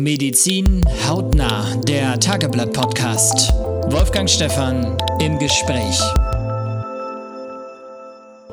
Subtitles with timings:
[0.00, 3.52] Medizin hautnah, der Tageblatt-Podcast.
[3.92, 6.00] Wolfgang Stephan im Gespräch.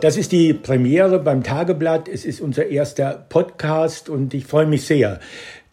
[0.02, 2.10] Das ist die Premiere beim Tageblatt.
[2.10, 5.22] Es ist unser erster Podcast und ich freue mich sehr,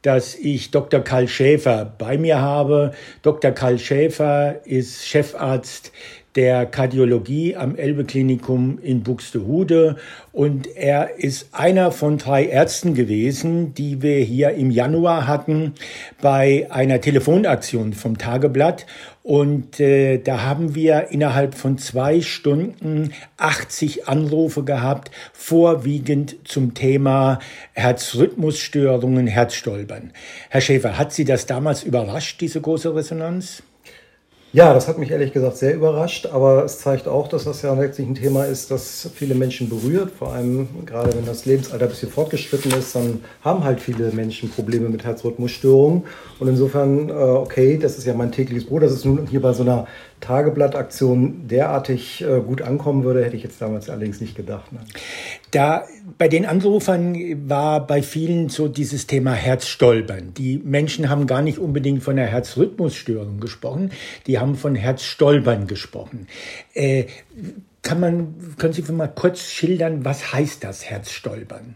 [0.02, 1.00] dass ich Dr.
[1.00, 2.92] Karl Schäfer bei mir habe.
[3.22, 3.50] Dr.
[3.50, 5.90] Karl Schäfer ist Chefarzt
[6.36, 9.96] der Kardiologie am Elbe Klinikum in Buxtehude
[10.32, 15.72] und er ist einer von drei Ärzten gewesen, die wir hier im Januar hatten
[16.20, 18.86] bei einer Telefonaktion vom Tageblatt
[19.26, 27.40] und äh, da haben wir innerhalb von zwei Stunden 80 Anrufe gehabt, vorwiegend zum Thema
[27.72, 30.12] Herzrhythmusstörungen, Herzstolpern.
[30.48, 33.64] Herr Schäfer, hat Sie das damals überrascht, diese große Resonanz?
[34.56, 37.74] Ja, das hat mich ehrlich gesagt sehr überrascht, aber es zeigt auch, dass das ja
[37.74, 40.10] letztlich ein Thema ist, das viele Menschen berührt.
[40.10, 44.48] Vor allem gerade wenn das Lebensalter ein bisschen fortgeschritten ist, dann haben halt viele Menschen
[44.48, 46.04] Probleme mit Herzrhythmusstörungen.
[46.38, 49.52] Und insofern, äh, okay, das ist ja mein tägliches Brot, dass es nun hier bei
[49.52, 49.86] so einer
[50.22, 54.72] Tageblattaktion derartig äh, gut ankommen würde, hätte ich jetzt damals allerdings nicht gedacht.
[54.72, 54.78] Ne?
[55.56, 55.86] Da
[56.18, 60.34] bei den Anrufern war bei vielen so dieses Thema Herzstolpern.
[60.34, 63.90] Die Menschen haben gar nicht unbedingt von einer Herzrhythmusstörung gesprochen,
[64.26, 66.26] die haben von Herzstolpern gesprochen.
[66.74, 67.06] Äh,
[67.80, 71.74] kann man, können Sie mal kurz schildern, was heißt das Herzstolpern?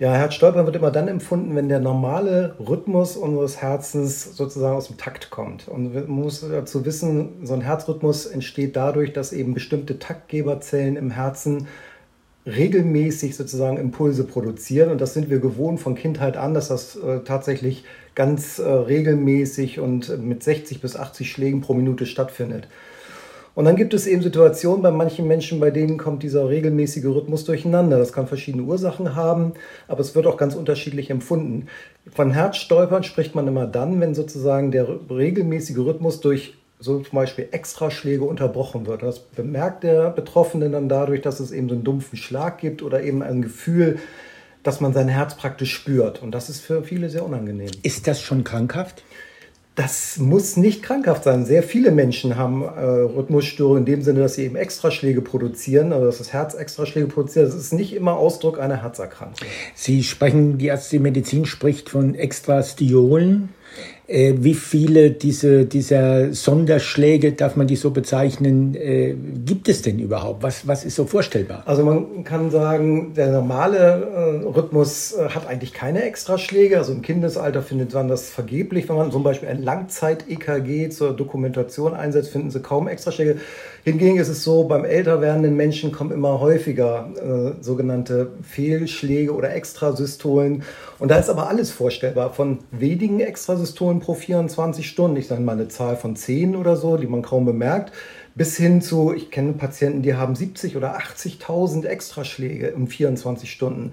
[0.00, 4.96] Ja, Herzstolpern wird immer dann empfunden, wenn der normale Rhythmus unseres Herzens sozusagen aus dem
[4.96, 5.68] Takt kommt.
[5.68, 11.12] Und man muss dazu wissen, so ein Herzrhythmus entsteht dadurch, dass eben bestimmte Taktgeberzellen im
[11.12, 11.68] Herzen
[12.46, 14.90] regelmäßig sozusagen Impulse produzieren.
[14.90, 19.78] Und das sind wir gewohnt von Kindheit an, dass das äh, tatsächlich ganz äh, regelmäßig
[19.80, 22.68] und mit 60 bis 80 Schlägen pro Minute stattfindet.
[23.54, 27.44] Und dann gibt es eben Situationen bei manchen Menschen, bei denen kommt dieser regelmäßige Rhythmus
[27.44, 27.98] durcheinander.
[27.98, 29.54] Das kann verschiedene Ursachen haben,
[29.88, 31.66] aber es wird auch ganz unterschiedlich empfunden.
[32.14, 37.48] Von Herzstolpern spricht man immer dann, wenn sozusagen der regelmäßige Rhythmus durch so zum Beispiel
[37.50, 39.02] Extraschläge unterbrochen wird.
[39.02, 43.02] Das bemerkt der Betroffene dann dadurch, dass es eben so einen dumpfen Schlag gibt oder
[43.02, 43.98] eben ein Gefühl,
[44.62, 46.22] dass man sein Herz praktisch spürt.
[46.22, 47.70] Und das ist für viele sehr unangenehm.
[47.82, 49.04] Ist das schon krankhaft?
[49.76, 51.46] Das muss nicht krankhaft sein.
[51.46, 56.06] Sehr viele Menschen haben äh, Rhythmusstörungen in dem Sinne, dass sie eben Extraschläge produzieren, also
[56.06, 57.46] dass das Herz Extraschläge produziert.
[57.46, 59.46] Das ist nicht immer Ausdruck einer Herzerkrankung.
[59.74, 63.50] Sie sprechen, die Ärztliche Medizin spricht von Extrastiolen.
[64.10, 69.14] Äh, wie viele diese, dieser Sonderschläge, darf man die so bezeichnen, äh,
[69.46, 70.42] gibt es denn überhaupt?
[70.42, 71.62] Was, was ist so vorstellbar?
[71.64, 76.76] Also man kann sagen, der normale äh, Rhythmus äh, hat eigentlich keine Extraschläge.
[76.76, 78.88] Also im Kindesalter findet man das vergeblich.
[78.88, 83.36] Wenn man zum Beispiel ein Langzeit-EKG zur Dokumentation einsetzt, finden sie kaum Extraschläge.
[83.82, 89.54] Hingegen ist es so, beim älter werdenden Menschen kommen immer häufiger äh, sogenannte Fehlschläge oder
[89.54, 90.64] Extrasystolen.
[90.98, 95.52] Und da ist aber alles vorstellbar, von wenigen Extrasystolen pro 24 Stunden, ich sage mal
[95.52, 97.92] eine Zahl von 10 oder so, die man kaum bemerkt,
[98.34, 103.92] bis hin zu, ich kenne Patienten, die haben 70 oder 80.000 Extraschläge in 24 Stunden.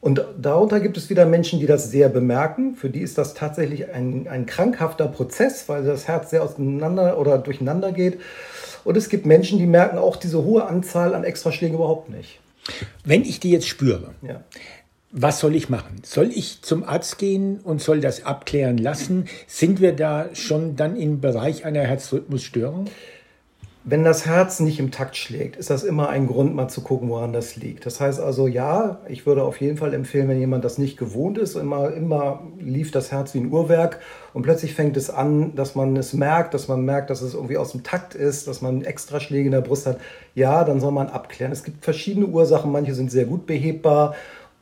[0.00, 2.74] Und darunter gibt es wieder Menschen, die das sehr bemerken.
[2.74, 7.38] Für die ist das tatsächlich ein, ein krankhafter Prozess, weil das Herz sehr auseinander oder
[7.38, 8.20] durcheinander geht.
[8.84, 12.40] Und es gibt Menschen, die merken auch diese hohe Anzahl an Extraschlägen überhaupt nicht.
[13.04, 14.40] Wenn ich die jetzt spüre, ja
[15.16, 16.02] was soll ich machen?
[16.02, 19.28] Soll ich zum Arzt gehen und soll das abklären lassen?
[19.46, 22.86] Sind wir da schon dann im Bereich einer Herzrhythmusstörung?
[23.86, 27.10] Wenn das Herz nicht im Takt schlägt, ist das immer ein Grund, mal zu gucken,
[27.10, 27.84] woran das liegt.
[27.84, 31.36] Das heißt also, ja, ich würde auf jeden Fall empfehlen, wenn jemand das nicht gewohnt
[31.36, 34.00] ist, immer, immer lief das Herz wie ein Uhrwerk
[34.32, 37.58] und plötzlich fängt es an, dass man es merkt, dass man merkt, dass es irgendwie
[37.58, 39.98] aus dem Takt ist, dass man Extraschläge in der Brust hat.
[40.34, 41.52] Ja, dann soll man abklären.
[41.52, 44.14] Es gibt verschiedene Ursachen, manche sind sehr gut behebbar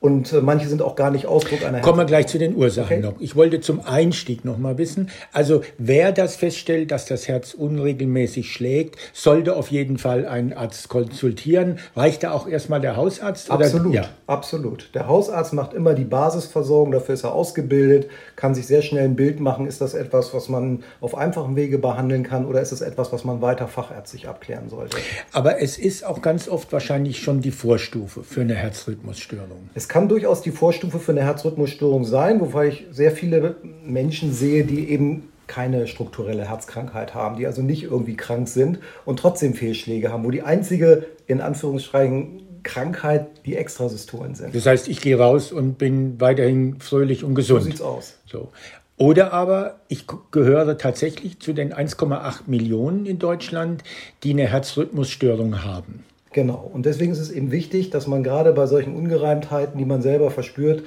[0.02, 2.98] und äh, manche sind auch gar nicht Ausdruck einer Kommen wir gleich zu den Ursachen
[2.98, 3.00] okay.
[3.00, 3.20] noch.
[3.20, 5.10] Ich wollte zum Einstieg noch mal wissen.
[5.32, 10.88] Also wer das feststellt, dass das Herz unregelmäßig schlägt, sollte auf jeden Fall einen Arzt
[10.88, 11.78] konsultieren.
[11.94, 13.48] Reicht da auch erstmal der Hausarzt?
[13.48, 13.94] Absolut, oder?
[13.94, 14.08] Ja.
[14.26, 14.90] absolut.
[14.92, 19.14] Der Hausarzt macht immer die Basisversorgung, dafür ist er ausgebildet, kann sich sehr schnell ein
[19.14, 19.68] Bild machen.
[19.68, 23.22] Ist das etwas, was man auf einfachem Wege behandeln kann oder ist es etwas, was
[23.22, 24.96] man weiter fachärztlich abklären sollte?
[25.30, 29.70] Aber es ist auch ganz oft wahrscheinlich schon die Vorstufe für eine Herzrhythmusstörung.
[29.74, 34.64] Es kann durchaus die Vorstufe für eine Herzrhythmusstörung sein, wobei ich sehr viele Menschen sehe,
[34.64, 40.10] die eben keine strukturelle Herzkrankheit haben, die also nicht irgendwie krank sind und trotzdem Fehlschläge
[40.10, 44.54] haben, wo die einzige, in Anführungsstrichen, Krankheit die Extrasystolen sind.
[44.54, 47.64] Das heißt, ich gehe raus und bin weiterhin fröhlich und gesund.
[47.64, 48.14] So sieht's aus.
[48.24, 48.48] So.
[48.96, 53.84] Oder aber ich gehöre tatsächlich zu den 1,8 Millionen in Deutschland,
[54.22, 56.02] die eine Herzrhythmusstörung haben.
[56.32, 56.70] Genau.
[56.72, 60.30] Und deswegen ist es eben wichtig, dass man gerade bei solchen Ungereimtheiten, die man selber
[60.30, 60.84] verspürt,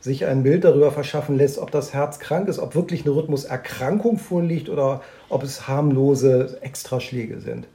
[0.00, 4.18] sich ein Bild darüber verschaffen lässt, ob das Herz krank ist, ob wirklich eine Rhythmuserkrankung
[4.18, 7.66] vorliegt oder ob es harmlose Extraschläge sind.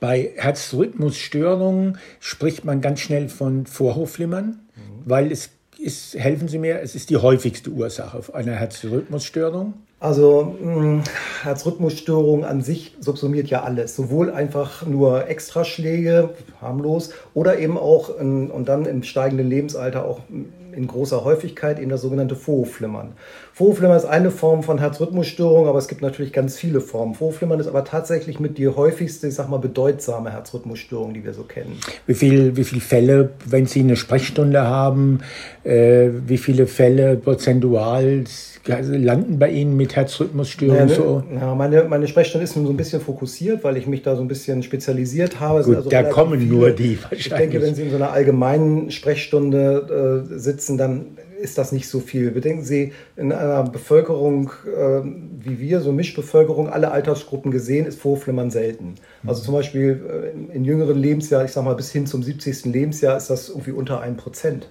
[0.00, 4.80] Bei Herzrhythmusstörungen spricht man ganz schnell von Vorhofflimmern, mhm.
[5.04, 9.74] weil es ist, helfen Sie mir, es ist die häufigste Ursache einer Herzrhythmusstörung.
[9.98, 11.02] Also hm,
[11.42, 18.50] Herzrhythmusstörung an sich subsumiert ja alles, sowohl einfach nur Extraschläge, harmlos, oder eben auch in,
[18.50, 23.14] und dann im steigenden Lebensalter auch in großer Häufigkeit eben das sogenannte Vorhofflimmern.
[23.56, 27.14] Vorhofflimmern ist eine Form von Herzrhythmusstörung, aber es gibt natürlich ganz viele Formen.
[27.14, 31.44] Vorhofflimmern ist aber tatsächlich mit die häufigste, ich sag mal, bedeutsame Herzrhythmusstörung, die wir so
[31.44, 31.80] kennen.
[32.06, 35.20] Wie viele wie viel Fälle, wenn Sie eine Sprechstunde haben,
[35.64, 38.24] äh, wie viele Fälle prozentual
[38.66, 40.78] landen bei Ihnen mit Herzrhythmusstörungen?
[40.80, 41.22] Ja, ne, so?
[41.34, 44.20] ja, meine, meine Sprechstunde ist nun so ein bisschen fokussiert, weil ich mich da so
[44.20, 45.62] ein bisschen spezialisiert habe.
[45.62, 47.26] Gut, also da kommen viele, nur die wahrscheinlich.
[47.26, 51.88] Ich denke, wenn Sie in so einer allgemeinen Sprechstunde äh, sitzen, dann ist das nicht
[51.88, 52.32] so viel.
[52.32, 55.02] Bedenken Sie, in einer Bevölkerung äh,
[55.46, 58.96] wie wir, so Mischbevölkerung, alle Altersgruppen gesehen, ist Vorflimmern selten.
[59.26, 62.66] Also zum Beispiel äh, in jüngeren Lebensjahren, ich sage mal bis hin zum 70.
[62.66, 64.62] Lebensjahr, ist das irgendwie unter 1%.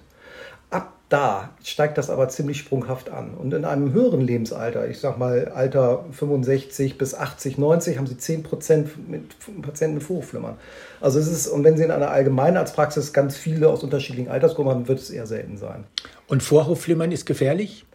[0.70, 3.34] Ab da steigt das aber ziemlich sprunghaft an.
[3.34, 8.14] Und in einem höheren Lebensalter, ich sage mal Alter 65 bis 80, 90, haben Sie
[8.14, 10.56] 10% mit Patienten mit Vorhofflimmern.
[11.00, 14.88] Also es ist, und wenn Sie in einer Allgemeinarztpraxis ganz viele aus unterschiedlichen Altersgruppen haben,
[14.88, 15.84] wird es eher selten sein.
[16.26, 17.86] Und Vorhofflimmern ist gefährlich?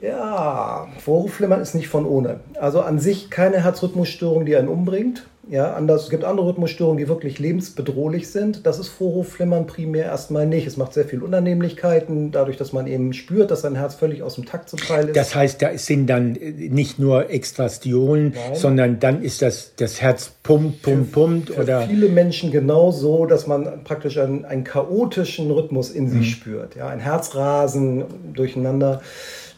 [0.00, 2.40] Ja, Vorhofflimmern ist nicht von ohne.
[2.58, 5.26] Also an sich keine Herzrhythmusstörung, die einen umbringt.
[5.50, 8.66] Ja, anders, es gibt andere Rhythmusstörungen, die wirklich lebensbedrohlich sind.
[8.66, 10.66] Das ist Vorhofflimmern primär erstmal nicht.
[10.66, 14.36] Es macht sehr viel Unannehmlichkeiten, dadurch, dass man eben spürt, dass sein Herz völlig aus
[14.36, 15.16] dem Takt zu Teil ist.
[15.16, 18.54] Das heißt, da sind dann nicht nur Extrastiolen, Nein.
[18.54, 21.50] sondern dann ist das, das Herz pumpt, pumpt, pumpt.
[21.50, 26.20] Für oder viele Menschen genau so, dass man praktisch einen, einen chaotischen Rhythmus in sich
[26.20, 26.24] mhm.
[26.24, 26.76] spürt.
[26.76, 29.02] Ja, ein Herzrasen durcheinander.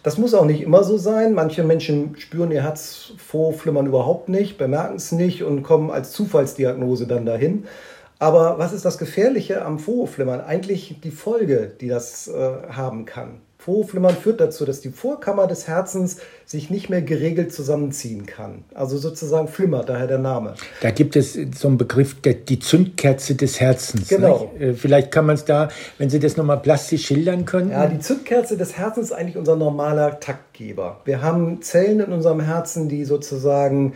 [0.07, 1.35] Das muss auch nicht immer so sein.
[1.35, 7.09] Manche Menschen spüren ihr Herz vorflimmern überhaupt nicht, bemerken es nicht und kommen als Zufallsdiagnose
[7.09, 7.65] dann dahin.
[8.21, 10.41] Aber was ist das Gefährliche am Vorhofflimmern?
[10.41, 12.33] Eigentlich die Folge, die das äh,
[12.71, 13.41] haben kann.
[13.67, 18.63] Vorhofflimmern führt dazu, dass die Vorkammer des Herzens sich nicht mehr geregelt zusammenziehen kann.
[18.73, 20.55] Also sozusagen flimmert, daher der Name.
[20.83, 24.07] Da gibt es so einen Begriff, die Zündkerze des Herzens.
[24.07, 24.53] Genau.
[24.61, 25.69] Äh, vielleicht kann man es da,
[25.99, 27.73] wenn Sie das nochmal plastisch schildern können.
[27.73, 31.01] Ja, die Zündkerze des Herzens ist eigentlich unser normaler Taktgeber.
[31.05, 33.95] Wir haben Zellen in unserem Herzen, die sozusagen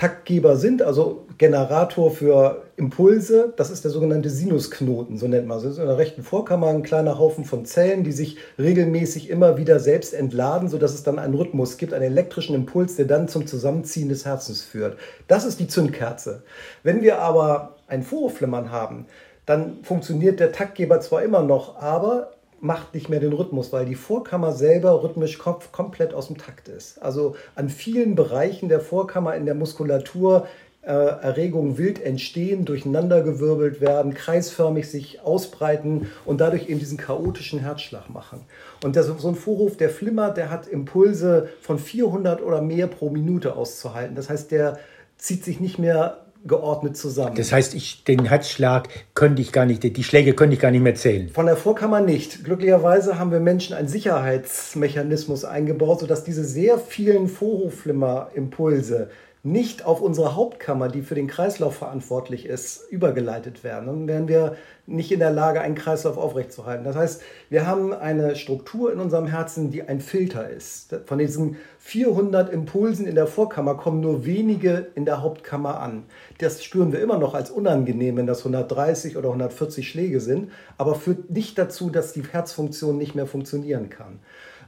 [0.00, 3.52] Taktgeber sind, also Generator für Impulse.
[3.58, 5.76] Das ist der sogenannte Sinusknoten, so nennt man es.
[5.76, 10.14] In der rechten Vorkammer ein kleiner Haufen von Zellen, die sich regelmäßig immer wieder selbst
[10.14, 14.24] entladen, sodass es dann einen Rhythmus gibt, einen elektrischen Impuls, der dann zum Zusammenziehen des
[14.24, 14.96] Herzens führt.
[15.28, 16.44] Das ist die Zündkerze.
[16.82, 19.04] Wenn wir aber ein Vorhofflimmern haben,
[19.44, 22.30] dann funktioniert der Taktgeber zwar immer noch, aber
[22.60, 27.02] macht nicht mehr den Rhythmus, weil die Vorkammer selber rhythmisch komplett aus dem Takt ist.
[27.02, 30.46] Also an vielen Bereichen der Vorkammer in der Muskulatur
[30.82, 38.08] äh, Erregungen wild entstehen, durcheinandergewirbelt werden, kreisförmig sich ausbreiten und dadurch eben diesen chaotischen Herzschlag
[38.08, 38.40] machen.
[38.82, 43.10] Und der, so ein Vorhof, der flimmert, der hat Impulse von 400 oder mehr pro
[43.10, 44.14] Minute auszuhalten.
[44.14, 44.78] Das heißt, der
[45.18, 47.36] zieht sich nicht mehr geordnet zusammen.
[47.36, 50.82] Das heißt, ich, den Herzschlag könnte ich gar nicht, die Schläge könnte ich gar nicht
[50.82, 51.28] mehr zählen.
[51.28, 52.44] Von der Vorkammer nicht.
[52.44, 59.10] Glücklicherweise haben wir Menschen einen Sicherheitsmechanismus eingebaut, sodass diese sehr vielen Vorhofflimmer-Impulse
[59.42, 63.86] nicht auf unsere Hauptkammer, die für den Kreislauf verantwortlich ist, übergeleitet werden.
[63.86, 64.56] Dann wären wir
[64.86, 66.84] nicht in der Lage, einen Kreislauf aufrechtzuerhalten.
[66.84, 70.94] Das heißt, wir haben eine Struktur in unserem Herzen, die ein Filter ist.
[71.06, 76.04] Von diesen 400 Impulsen in der Vorkammer kommen nur wenige in der Hauptkammer an.
[76.38, 80.94] Das spüren wir immer noch als unangenehm, wenn das 130 oder 140 Schläge sind, aber
[80.96, 84.18] führt nicht dazu, dass die Herzfunktion nicht mehr funktionieren kann.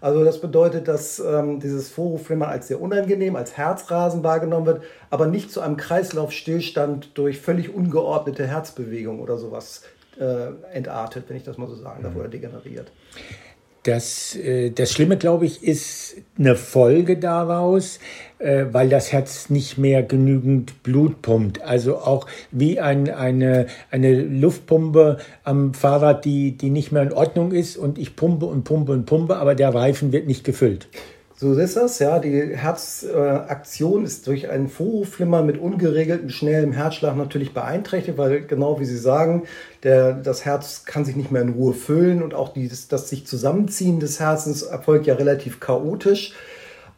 [0.02, 5.28] Also das bedeutet, dass ähm, dieses Vorhofflimmern als sehr unangenehm, als Herzrasen wahrgenommen wird, aber
[5.28, 9.84] nicht zu einem Kreislaufstillstand durch völlig ungeordnete Herzbewegung oder sowas
[10.18, 12.20] äh, entartet, wenn ich das mal so sagen darf, mhm.
[12.20, 12.90] oder degeneriert.
[13.84, 18.00] Das, äh, das Schlimme, glaube ich, ist eine Folge daraus,
[18.42, 21.62] äh, weil das Herz nicht mehr genügend Blut pumpt.
[21.62, 27.52] Also auch wie ein, eine, eine Luftpumpe am Fahrrad, die, die nicht mehr in Ordnung
[27.52, 30.88] ist und ich pumpe und pumpe und pumpe, aber der Reifen wird nicht gefüllt.
[31.42, 32.20] So ist das, ja.
[32.20, 38.84] Die Herzaktion ist durch einen Vorhofflimmern mit ungeregeltem, schnellem Herzschlag natürlich beeinträchtigt, weil genau wie
[38.84, 39.42] Sie sagen,
[39.82, 43.26] der, das Herz kann sich nicht mehr in Ruhe füllen und auch dieses, das sich
[43.26, 46.32] Zusammenziehen des Herzens erfolgt ja relativ chaotisch.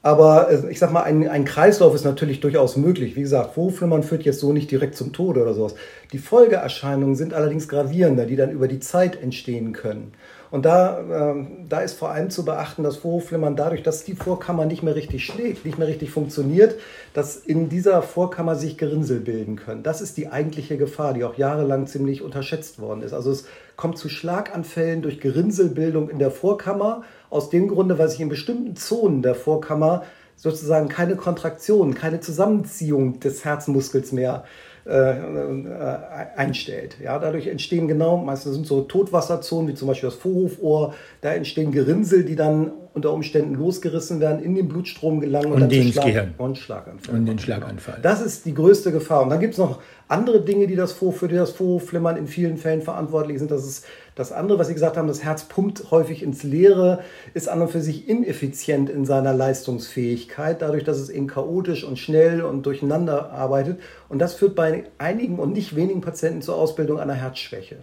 [0.05, 3.17] Aber äh, ich sag mal, ein, ein Kreislauf ist natürlich durchaus möglich.
[3.17, 5.75] Wie gesagt, Vorhofflimmern führt jetzt so nicht direkt zum Tode oder sowas.
[6.13, 10.13] Die Folgeerscheinungen sind allerdings gravierender, die dann über die Zeit entstehen können.
[10.51, 14.67] Und da, ähm, da ist vor allem zu beachten, dass Vorhofflimmern dadurch, dass die Vorkammer
[14.67, 16.77] nicht mehr richtig schlägt, nicht mehr richtig funktioniert,
[17.15, 19.83] dass in dieser Vorkammer sich Gerinnsel bilden können.
[19.83, 23.15] Das ist die eigentliche Gefahr, die auch jahrelang ziemlich unterschätzt worden ist.
[23.15, 28.21] Also es kommt zu Schlaganfällen durch Gerinnselbildung in der Vorkammer, aus dem Grunde, weil sich
[28.21, 30.05] in bestimmten Zonen der Vorkammer
[30.37, 34.45] sozusagen keine Kontraktion, keine Zusammenziehung des Herzmuskels mehr
[34.87, 35.99] äh, äh,
[36.37, 36.99] einstellt.
[37.03, 41.73] Ja, dadurch entstehen genau, meistens sind so Totwasserzonen, wie zum Beispiel das Vorhofohr, da entstehen
[41.73, 46.07] Gerinnsel, die dann unter Umständen losgerissen werden, in den Blutstrom gelangen und, und den Schlag
[46.07, 46.35] Gehirn.
[46.39, 47.15] Und Schlaganfall.
[47.15, 47.99] Und den Schlaganfall.
[48.01, 49.23] Das ist die größte Gefahr.
[49.23, 52.57] Und dann gibt es noch andere Dinge, die das Vor für das Vorhofflimmern in vielen
[52.57, 53.51] Fällen verantwortlich sind.
[53.51, 53.85] Das ist
[54.15, 57.01] das andere, was Sie gesagt haben, das Herz pumpt häufig ins Leere,
[57.33, 61.99] ist an und für sich ineffizient in seiner Leistungsfähigkeit, dadurch, dass es eben chaotisch und
[61.99, 63.81] schnell und durcheinander arbeitet.
[64.09, 67.79] Und das führt bei einigen und nicht wenigen Patienten zur Ausbildung einer Herzschwäche.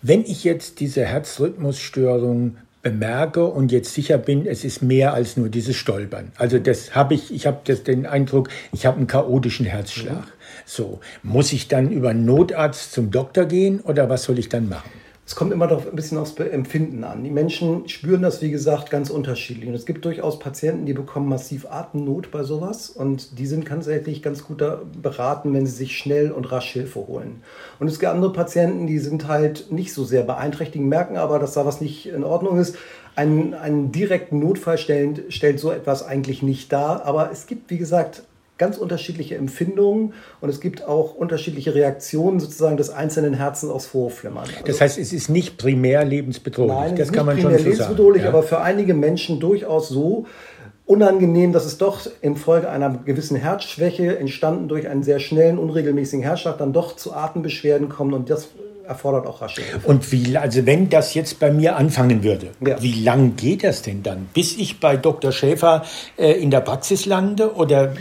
[0.00, 5.48] Wenn ich jetzt diese Herzrhythmusstörung bemerke und jetzt sicher bin, es ist mehr als nur
[5.48, 6.30] dieses Stolpern.
[6.36, 10.18] Also das habe ich, ich habe den Eindruck, ich habe einen chaotischen Herzschlag.
[10.18, 10.32] Mhm.
[10.66, 14.90] So, muss ich dann über Notarzt zum Doktor gehen oder was soll ich dann machen?
[15.26, 17.24] Es kommt immer doch ein bisschen aufs Empfinden an.
[17.24, 19.68] Die Menschen spüren das, wie gesagt, ganz unterschiedlich.
[19.68, 22.90] Und es gibt durchaus Patienten, die bekommen massiv Atemnot bei sowas.
[22.90, 24.62] Und die sind tatsächlich ganz gut
[25.02, 27.42] beraten, wenn sie sich schnell und rasch Hilfe holen.
[27.80, 31.54] Und es gibt andere Patienten, die sind halt nicht so sehr beeinträchtigt, merken aber, dass
[31.54, 32.76] da was nicht in Ordnung ist.
[33.16, 37.04] Einen, einen direkten Notfall stellt, stellt so etwas eigentlich nicht dar.
[37.04, 38.22] Aber es gibt, wie gesagt,
[38.58, 44.44] ganz unterschiedliche Empfindungen und es gibt auch unterschiedliche Reaktionen sozusagen des einzelnen Herzens aufs Vorflimmern.
[44.44, 46.74] Also, das heißt, es ist nicht primär lebensbedrohlich.
[46.74, 48.34] Nein, das ist kann nicht man primär schon so lebensbedrohlich, sagen.
[48.34, 50.26] aber für einige Menschen durchaus so
[50.86, 56.58] unangenehm, dass es doch infolge einer gewissen Herzschwäche entstanden durch einen sehr schnellen, unregelmäßigen Herzschlag
[56.58, 58.48] dann doch zu Atembeschwerden kommt und das
[58.86, 59.86] erfordert auch rasche Hilfe.
[59.86, 62.80] Und wie, also wenn das jetzt bei mir anfangen würde, ja.
[62.82, 64.28] wie lang geht das denn dann?
[64.32, 65.32] Bis ich bei Dr.
[65.32, 65.84] Schäfer
[66.16, 67.94] äh, in der Praxis lande oder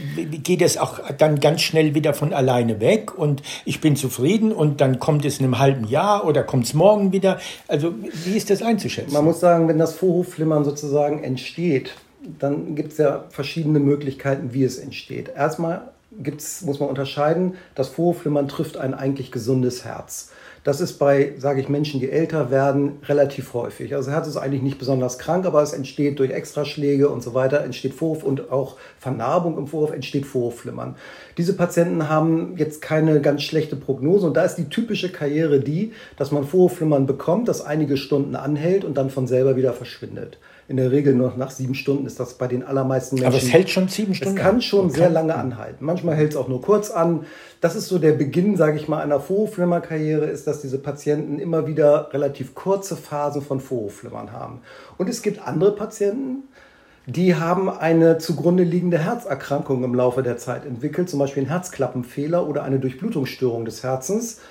[0.43, 4.81] geht es auch dann ganz schnell wieder von alleine weg und ich bin zufrieden und
[4.81, 7.39] dann kommt es in einem halben Jahr oder kommt es morgen wieder?
[7.67, 7.93] Also
[8.25, 9.13] wie ist das einzuschätzen?
[9.13, 11.95] Man muss sagen, wenn das Vorhofflimmern sozusagen entsteht,
[12.39, 15.31] dann gibt es ja verschiedene Möglichkeiten, wie es entsteht.
[15.35, 20.31] Erstmal gibt's, muss man unterscheiden, das Vorhofflimmern trifft ein eigentlich gesundes Herz.
[20.65, 23.93] Das ist bei, sage ich, Menschen, die älter werden, relativ häufig.
[23.93, 27.63] Also Herz ist eigentlich nicht besonders krank, aber es entsteht durch Extraschläge und so weiter,
[27.63, 30.95] entsteht Vorhof und auch Vernarbung im Vorhof, entsteht Vorhofflimmern.
[31.37, 35.93] Diese Patienten haben jetzt keine ganz schlechte Prognose und da ist die typische Karriere die,
[36.17, 40.77] dass man Vorhofflimmern bekommt, das einige Stunden anhält und dann von selber wieder verschwindet in
[40.77, 43.27] der Regel noch nach sieben Stunden ist das bei den allermeisten Menschen.
[43.27, 44.37] Aber es hält schon sieben Stunden.
[44.37, 45.85] Es kann schon sehr lange anhalten.
[45.85, 47.25] Manchmal hält es auch nur kurz an.
[47.61, 51.67] Das ist so der Beginn, sage ich mal, einer Vorhofflimmerkarriere, ist, dass diese Patienten immer
[51.67, 54.61] wieder relativ kurze Phasen von Vorhofflimmern haben.
[54.97, 56.43] Und es gibt andere Patienten,
[57.05, 62.47] die haben eine zugrunde liegende Herzerkrankung im Laufe der Zeit entwickelt, zum Beispiel einen Herzklappenfehler
[62.47, 64.41] oder eine Durchblutungsstörung des Herzens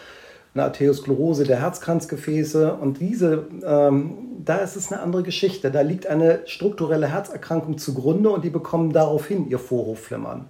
[0.55, 2.75] eine Arteriosklerose der Herzkranzgefäße.
[2.75, 5.71] Und diese, ähm, da ist es eine andere Geschichte.
[5.71, 10.47] Da liegt eine strukturelle Herzerkrankung zugrunde und die bekommen daraufhin ihr Vorhofflimmern.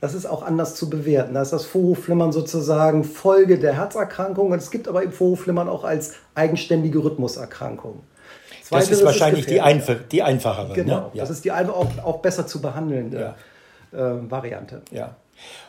[0.00, 1.34] Das ist auch anders zu bewerten.
[1.34, 4.50] Da ist das Vorhofflimmern sozusagen Folge der Herzerkrankung.
[4.50, 8.00] Und es gibt aber eben Vorhofflimmern auch als eigenständige Rhythmuserkrankung.
[8.70, 10.68] Das ist wahrscheinlich die, Einf die einfachere.
[10.68, 10.74] Ne?
[10.74, 11.10] Genau, ne?
[11.14, 11.22] ja.
[11.22, 13.34] das ist die auch, auch besser zu behandelnde
[13.92, 14.16] ja.
[14.16, 14.82] äh, Variante.
[14.90, 15.16] Ja.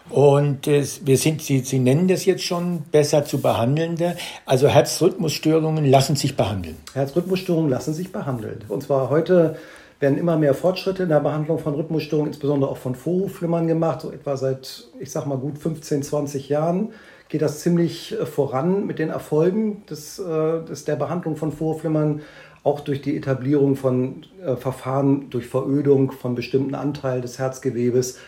[0.10, 4.16] Und äh, wir sind, Sie, Sie nennen das jetzt schon besser zu behandelnde.
[4.46, 6.78] Also Herzrhythmusstörungen lassen sich behandeln.
[6.94, 8.64] Herzrhythmusstörungen lassen sich behandeln.
[8.68, 9.58] Und zwar heute
[10.00, 14.02] werden immer mehr Fortschritte in der Behandlung von Rhythmusstörungen, insbesondere auch von Vorhofflimmern gemacht.
[14.02, 16.94] So etwa seit, ich sag mal, gut 15, 20 Jahren
[17.30, 22.22] geht das ziemlich äh, voran mit den Erfolgen des, äh, des der Behandlung von Vorhofflimmern
[22.64, 28.20] auch durch die Etablierung von äh, Verfahren durch Verödung von bestimmten Anteilen des Herzgewebes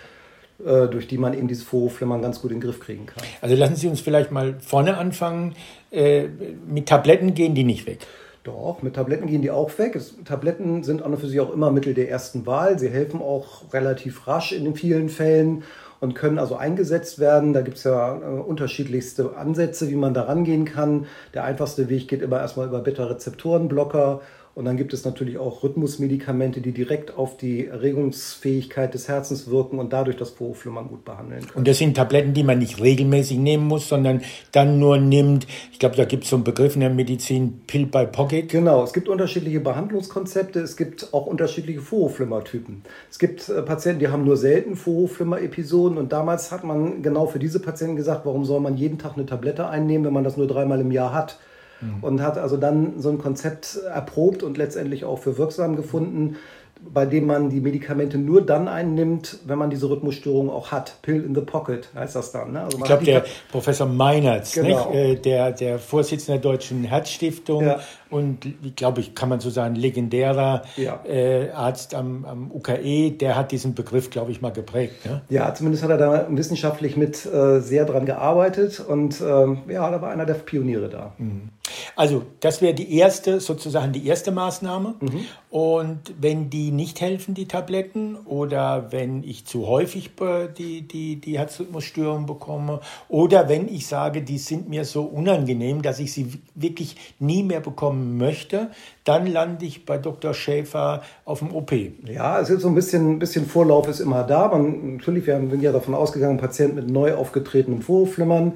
[0.59, 3.23] durch die man eben dieses Vorhofflimmern ganz gut in den Griff kriegen kann.
[3.41, 5.55] Also lassen Sie uns vielleicht mal vorne anfangen.
[5.91, 6.27] Äh,
[6.67, 7.99] mit Tabletten gehen die nicht weg.
[8.43, 9.95] Doch, mit Tabletten gehen die auch weg.
[9.95, 12.79] Es, Tabletten sind an und für sich auch immer Mittel der ersten Wahl.
[12.79, 15.63] Sie helfen auch relativ rasch in den vielen Fällen
[15.99, 17.53] und können also eingesetzt werden.
[17.53, 21.07] Da gibt es ja äh, unterschiedlichste Ansätze, wie man da rangehen kann.
[21.33, 24.21] Der einfachste Weg geht immer erstmal über Beta-Rezeptorenblocker
[24.57, 29.77] und dann gibt es natürlich auch Rhythmusmedikamente, die direkt auf die Erregungsfähigkeit des Herzens wirken
[29.77, 31.51] und dadurch das Vorhofflimmern gut behandeln können.
[31.53, 34.23] Und das sind Tabletten, die man nicht regelmäßig nehmen muss, sondern
[34.53, 37.85] dann nur nimmt, ich glaube, da gibt es so einen Begriff in der Medizin, Pill
[37.85, 38.49] by Pocket.
[38.49, 42.81] Genau, es gibt unterschiedliche Behandlungskonzepte, es gibt auch unterschiedliche Vorhofflimmertypen.
[43.11, 47.37] Es gibt äh, Patienten, die haben nur selten Vorhofflimmer-Episoden und damals hat man genau für
[47.37, 50.47] diese Patienten gesagt, warum soll man jeden Tag eine Tablette einnehmen, wenn man das nur
[50.47, 51.37] dreimal im Jahr hat.
[51.81, 52.03] Mhm.
[52.03, 56.37] und hat also dann so ein Konzept erprobt und letztendlich auch für wirksam gefunden,
[56.81, 61.01] bei dem man die Medikamente nur dann einnimmt, wenn man diese Rhythmusstörung auch hat.
[61.01, 62.53] Pill in the Pocket heißt das dann.
[62.53, 62.61] Ne?
[62.61, 64.91] Also ich glaube, der Professor Meinertz, genau.
[64.91, 67.79] äh, der, der Vorsitzende der Deutschen Herzstiftung ja.
[68.09, 71.03] Und, glaube ich, kann man so sagen, legendärer ja.
[71.05, 75.05] äh, Arzt am, am, UKE, der hat diesen Begriff, glaube ich, mal geprägt.
[75.05, 75.21] Ne?
[75.29, 80.01] Ja, zumindest hat er da wissenschaftlich mit äh, sehr dran gearbeitet und ähm, ja, da
[80.01, 81.13] war einer der Pioniere da.
[81.17, 81.49] Mhm.
[81.95, 84.95] Also das wäre die erste, sozusagen die erste Maßnahme.
[84.99, 85.25] Mhm.
[85.49, 90.11] Und wenn die nicht helfen, die Tabletten, oder wenn ich zu häufig
[90.57, 95.99] die, die, die Herzrhythmusstörung bekomme, oder wenn ich sage, die sind mir so unangenehm, dass
[95.99, 97.61] ich sie wirklich nie mehr
[97.97, 98.69] bekommen möchte,
[99.03, 100.33] dann lande ich bei Dr.
[100.33, 101.71] Schäfer auf dem OP.
[102.05, 104.47] Ja, es ist so ein bisschen, ein bisschen Vorlauf ist immer da.
[104.47, 108.53] Man, natürlich, wir sind ja davon ausgegangen, Patient mit neu aufgetretenem Vorhofflimmern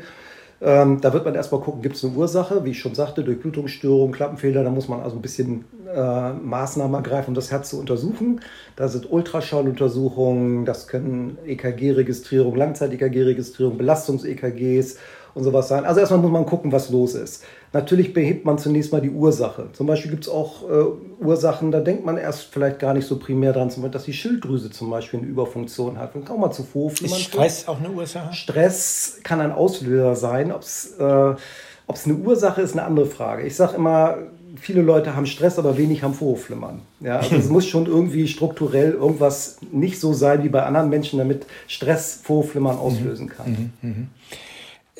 [0.63, 4.11] ähm, da wird man erstmal gucken, gibt es eine Ursache, wie ich schon sagte, Durchblutungsstörung,
[4.11, 8.41] Klappenfehler, da muss man also ein bisschen äh, Maßnahmen ergreifen, um das Herz zu untersuchen.
[8.75, 14.97] Da sind Ultraschalluntersuchungen, das können EKG-Registrierung, Langzeit-EKG-Registrierung, Belastungs-EKGs
[15.33, 15.85] und sowas sein.
[15.85, 17.43] Also erstmal muss man gucken, was los ist.
[17.73, 19.67] Natürlich behebt man zunächst mal die Ursache.
[19.73, 23.17] Zum Beispiel gibt es auch äh, Ursachen, da denkt man erst vielleicht gar nicht so
[23.17, 26.15] primär dran, dass die Schilddrüse zum Beispiel eine Überfunktion hat.
[26.15, 27.01] Und kaum mal zu Vorf.
[27.01, 28.33] Ist Stress auch eine Ursache?
[28.33, 30.51] Stress kann ein Auslöser sein.
[30.51, 33.43] Ob es äh, eine Ursache ist, eine andere Frage.
[33.43, 34.17] Ich sage immer,
[34.59, 36.81] viele Leute haben Stress, aber wenig haben Vorhofflimmern.
[36.99, 41.19] Ja, also es muss schon irgendwie strukturell irgendwas nicht so sein wie bei anderen Menschen,
[41.19, 43.71] damit Stress Vorhofflimmern auslösen kann.
[43.81, 44.07] Mhm, mh.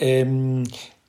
[0.01, 0.63] Ähm,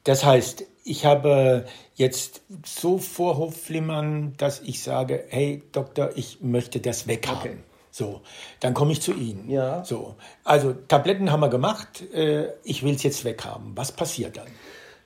[0.05, 7.07] das heißt, ich habe jetzt so Vorhofflimmern, dass ich sage, hey Doktor, ich möchte das
[7.07, 7.41] weghaben.
[7.41, 7.57] Okay.
[7.91, 8.23] So,
[8.61, 9.51] dann komme ich zu Ihnen.
[9.51, 9.85] Ja.
[9.85, 12.03] So, also Tabletten haben wir gemacht.
[12.15, 13.73] Äh, ich will es jetzt weghaben.
[13.75, 14.47] Was passiert dann?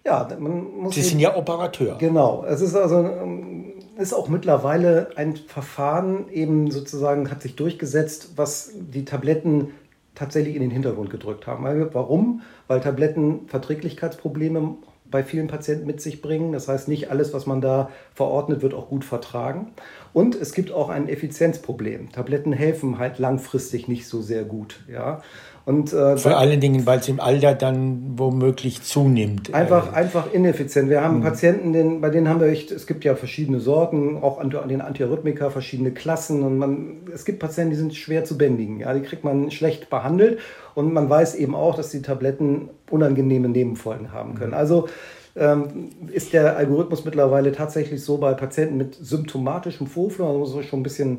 [0.05, 0.95] Ja, man muss.
[0.95, 1.99] Sie sind ja Operateur.
[1.99, 2.45] Genau.
[2.47, 8.71] Es ist also ähm, ist auch mittlerweile ein Verfahren eben sozusagen hat sich durchgesetzt, was
[8.75, 9.73] die Tabletten
[10.17, 11.65] tatsächlich in den Hintergrund gedrückt haben.
[11.93, 12.43] Warum?
[12.67, 14.75] Weil Tabletten Verträglichkeitsprobleme
[15.09, 16.53] bei vielen Patienten mit sich bringen.
[16.53, 19.73] Das heißt, nicht alles, was man da verordnet, wird auch gut vertragen.
[20.13, 22.11] Und es gibt auch ein Effizienzproblem.
[22.11, 24.85] Tabletten helfen halt langfristig nicht so sehr gut.
[24.91, 25.23] Ja?
[25.67, 29.53] Und, äh, Vor allen Dingen, weil es im Alter dann womöglich zunimmt.
[29.53, 29.97] Einfach, äh.
[29.97, 30.89] einfach ineffizient.
[30.89, 31.23] Wir haben mhm.
[31.25, 34.81] Patienten, den, bei denen haben wir echt, es gibt ja verschiedene Sorten, auch an, den
[34.81, 36.45] Antiarrhythmika, verschiedene Klassen.
[36.45, 38.79] Und man, es gibt Patienten, die sind schwer zu bändigen.
[38.79, 40.39] Ja, die kriegt man schlecht behandelt.
[40.77, 44.53] Und man weiß eben auch, dass die Tabletten unangenehme Nebenfolgen haben können.
[44.53, 44.59] Mhm.
[44.59, 44.89] Also
[45.35, 50.79] ähm, ist der Algorithmus mittlerweile tatsächlich so bei Patienten mit symptomatischem Vorflur, also muss schon
[50.79, 51.19] ein bisschen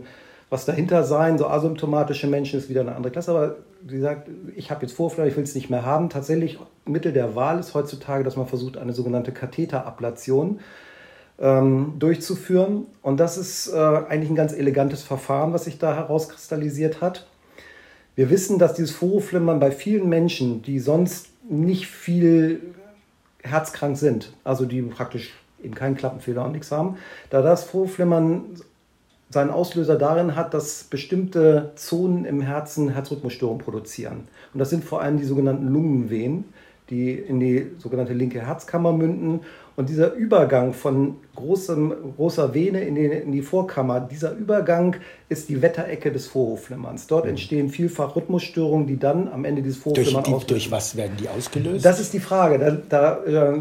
[0.50, 1.38] was dahinter sein.
[1.38, 3.32] So asymptomatische Menschen ist wieder eine andere Klasse.
[3.32, 6.10] Aber wie gesagt, ich habe jetzt Vorflur, ich will es nicht mehr haben.
[6.10, 10.60] Tatsächlich Mittel der Wahl ist heutzutage, dass man versucht, eine sogenannte Katheterablation
[11.40, 12.86] ähm, durchzuführen.
[13.02, 17.28] Und das ist äh, eigentlich ein ganz elegantes Verfahren, was sich da herauskristallisiert hat.
[18.16, 22.62] Wir wissen, dass dieses Vorhofflimmern bei vielen Menschen, die sonst nicht viel
[23.44, 25.34] herzkrank sind, also die praktisch
[25.64, 26.98] eben keinen Klappenfehler und nichts haben,
[27.30, 28.60] da das Vorhofflimmern
[29.30, 34.28] seinen Auslöser darin hat, dass bestimmte Zonen im Herzen Herzrhythmusstörungen produzieren.
[34.54, 36.46] Und das sind vor allem die sogenannten Lungenvenen,
[36.90, 39.42] die in die sogenannte linke Herzkammer münden.
[39.76, 44.96] Und dieser Übergang von großem, großer Vene in die, in die Vorkammer, dieser Übergang
[45.28, 47.08] ist die Wetterecke des Vorhofflimmerns.
[47.08, 47.32] Dort mhm.
[47.32, 51.28] entstehen vielfach Rhythmusstörungen, die dann am Ende dieses Vorhofflimmerns durch, die, durch was werden die
[51.28, 51.86] ausgelöst?
[51.86, 52.58] Das ist die Frage.
[52.58, 53.60] Da, da äh,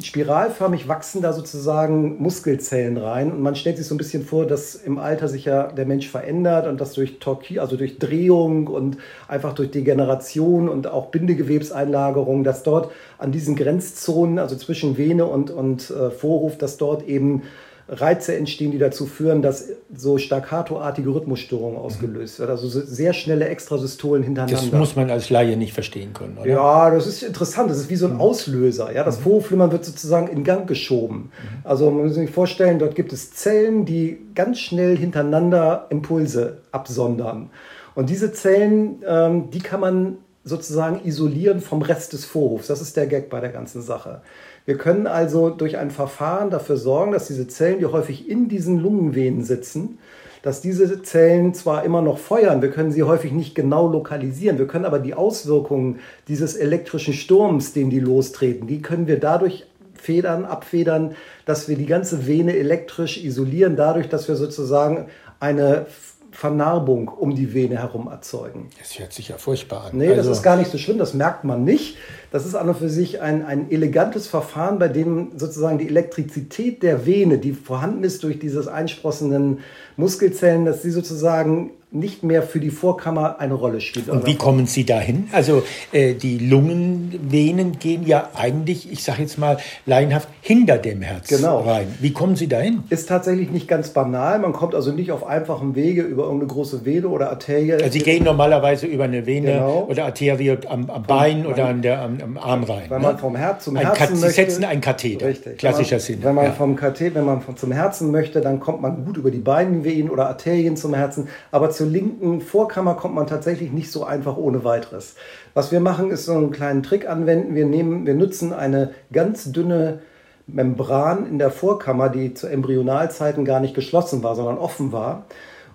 [0.00, 3.32] spiralförmig wachsen da sozusagen Muskelzellen rein.
[3.32, 6.08] Und man stellt sich so ein bisschen vor, dass im Alter sich ja der Mensch
[6.08, 12.44] verändert und das durch Torquil, also durch Drehung und einfach durch Degeneration und auch Bindegewebseinlagerung,
[12.44, 17.42] dass dort an diesen Grenzzonen, also zwischen Vene und, und äh, Vorhof, dass dort eben
[17.88, 22.50] Reize entstehen, die dazu führen, dass so staccatoartige Rhythmusstörungen ausgelöst werden.
[22.50, 24.60] Also sehr schnelle Extrasystolen hintereinander.
[24.60, 26.48] Das muss man als Laie nicht verstehen können, oder?
[26.48, 27.70] Ja, das ist interessant.
[27.70, 28.20] Das ist wie so ein mhm.
[28.20, 28.92] Auslöser.
[28.94, 29.22] Ja, das mhm.
[29.24, 31.16] Vorhofflimmern wird sozusagen in Gang geschoben.
[31.16, 31.58] Mhm.
[31.64, 37.50] Also man muss sich vorstellen, dort gibt es Zellen, die ganz schnell hintereinander Impulse absondern.
[37.94, 42.66] Und diese Zellen, ähm, die kann man sozusagen isolieren vom Rest des Vorhofs.
[42.66, 44.22] Das ist der Gag bei der ganzen Sache.
[44.64, 48.78] Wir können also durch ein Verfahren dafür sorgen, dass diese Zellen, die häufig in diesen
[48.78, 49.98] Lungenvenen sitzen,
[50.42, 54.66] dass diese Zellen zwar immer noch feuern, wir können sie häufig nicht genau lokalisieren, wir
[54.66, 60.44] können aber die Auswirkungen dieses elektrischen Sturms, den die lostreten, die können wir dadurch federn,
[60.44, 61.14] abfedern,
[61.46, 65.06] dass wir die ganze Vene elektrisch isolieren, dadurch, dass wir sozusagen
[65.38, 65.86] eine
[66.32, 68.70] Vernarbung um die Vene herum erzeugen.
[68.78, 69.98] Das hört sich ja furchtbar an.
[69.98, 71.98] Nee, also, das ist gar nicht so schlimm, das merkt man nicht.
[72.32, 76.82] Das ist an und für sich ein, ein elegantes Verfahren, bei dem sozusagen die Elektrizität
[76.82, 79.58] der Vene, die vorhanden ist durch dieses einsprossenden
[79.98, 84.08] Muskelzellen, dass sie sozusagen nicht mehr für die Vorkammer eine Rolle spielt.
[84.08, 85.28] Und wie kommen Sie dahin?
[85.32, 91.28] Also äh, die Lungenvenen gehen ja eigentlich, ich sage jetzt mal laienhaft, hinter dem Herz
[91.28, 91.60] genau.
[91.60, 91.94] rein.
[92.00, 92.82] Wie kommen Sie dahin?
[92.88, 94.38] Ist tatsächlich nicht ganz banal.
[94.38, 97.74] Man kommt also nicht auf einfachem Wege über irgendeine große Vene oder Arterie.
[97.74, 99.86] Also Sie gehen normalerweise über eine Vene genau.
[99.88, 102.84] oder Arterie am, am Bein oder an der, am, am Arm rein.
[102.88, 103.08] Wenn ne?
[103.08, 104.28] man vom Herz zum ein Herzen möchte.
[104.28, 105.26] Sie setzen einen Katheter.
[105.26, 105.58] Richtig.
[105.58, 106.22] Klassischer wenn Sinn.
[106.22, 106.52] Wenn man ja.
[106.52, 110.28] vom Katheter, wenn man zum Herzen möchte, dann kommt man gut über die Beinvenen oder
[110.28, 111.28] Arterien zum Herzen.
[111.50, 115.16] Aber zur linken Vorkammer kommt man tatsächlich nicht so einfach ohne weiteres.
[115.54, 117.54] Was wir machen, ist so einen kleinen Trick anwenden.
[117.54, 120.00] Wir, nehmen, wir nutzen eine ganz dünne
[120.46, 125.24] Membran in der Vorkammer, die zu Embryonalzeiten gar nicht geschlossen war, sondern offen war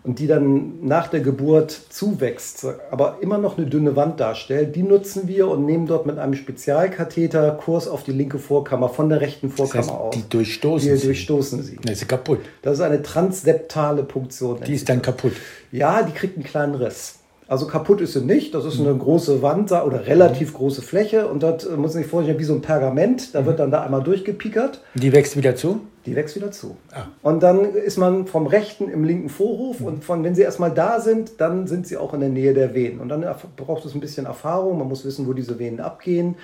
[0.07, 4.83] und die dann nach der Geburt zuwächst, aber immer noch eine dünne Wand darstellt, die
[4.83, 9.19] nutzen wir und nehmen dort mit einem Spezialkatheter Kurs auf die linke Vorkammer von der
[9.19, 10.15] rechten Vorkammer das heißt, aus.
[10.15, 11.75] Die durchstoßen die durchstoßen sie.
[11.83, 12.39] Das ist kaputt.
[12.61, 14.61] Das ist eine transseptale Punktion.
[14.65, 15.33] Die ist dann kaputt.
[15.73, 17.15] Ja, die kriegt einen kleinen Riss.
[17.47, 18.53] Also kaputt ist sie nicht.
[18.53, 22.39] Das ist eine große Wand oder relativ große Fläche und dort muss man sich vorstellen
[22.39, 23.33] wie so ein Pergament.
[23.33, 24.81] Da wird dann da einmal durchgepiekert.
[24.95, 25.81] Die wächst wieder zu?
[26.05, 26.77] Die wächst wieder zu.
[26.91, 27.03] Ah.
[27.21, 30.99] Und dann ist man vom rechten im linken Vorhof und von, wenn sie erstmal da
[30.99, 32.99] sind, dann sind sie auch in der Nähe der Venen.
[32.99, 34.77] Und dann braucht es ein bisschen Erfahrung.
[34.77, 36.35] Man muss wissen, wo diese Venen abgehen.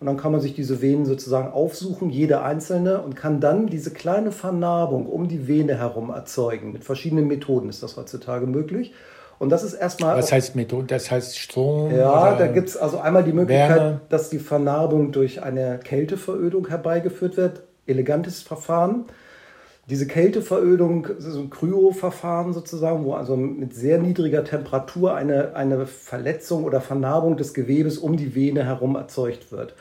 [0.00, 3.90] Und dann kann man sich diese Venen sozusagen aufsuchen, jede einzelne, und kann dann diese
[3.90, 6.72] kleine Vernarbung um die Vene herum erzeugen.
[6.72, 8.94] Mit verschiedenen Methoden ist das heutzutage möglich.
[9.40, 10.18] Und das ist erstmal.
[10.18, 10.86] Was heißt Methode?
[10.86, 11.90] Das heißt Strom?
[11.96, 14.00] Ja, da gibt es also einmal die Möglichkeit, Wärme.
[14.10, 17.62] dass die Vernarbung durch eine Kälteverödung herbeigeführt wird.
[17.86, 19.06] Elegantes Verfahren.
[19.88, 26.64] Diese Kälteverödung ist ein Kryoverfahren sozusagen, wo also mit sehr niedriger Temperatur eine, eine Verletzung
[26.64, 29.74] oder Vernarbung des Gewebes um die Vene herum erzeugt wird.